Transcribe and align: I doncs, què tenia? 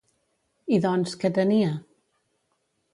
I 0.77 0.79
doncs, 0.87 1.15
què 1.25 1.33
tenia? 1.37 1.71